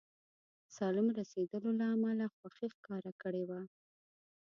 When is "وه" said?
3.49-3.61